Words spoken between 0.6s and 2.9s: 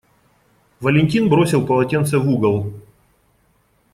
Валентин бросил полотенце в угол.